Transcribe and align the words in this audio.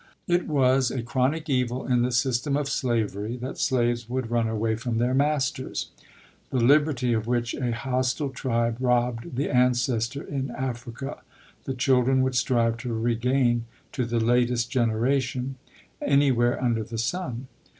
It 0.27 0.47
was 0.47 0.89
a 0.89 1.03
chronic 1.03 1.47
evil 1.47 1.85
in 1.85 2.01
the 2.01 2.11
system 2.11 2.57
of 2.57 2.67
slavery 2.67 3.37
that 3.37 3.59
slaves 3.59 4.09
would 4.09 4.31
run 4.31 4.47
away 4.47 4.75
from 4.75 4.97
their 4.97 5.13
masters. 5.13 5.91
The 6.49 6.57
liberty 6.57 7.13
of 7.13 7.27
which 7.27 7.53
a 7.53 7.71
hostile 7.71 8.31
tribe 8.31 8.77
robbed 8.79 9.35
the 9.35 9.47
an 9.51 9.73
cestor 9.73 10.27
in 10.27 10.49
Africa, 10.57 11.21
the 11.65 11.75
children 11.75 12.23
would 12.23 12.33
strive 12.33 12.77
to 12.77 12.91
regain 12.93 13.65
to 13.91 14.07
the 14.07 14.19
latest 14.19 14.71
generation, 14.71 15.57
anywhere 16.01 16.59
under 16.59 16.83
the 16.83 16.97
sun. 16.97 17.45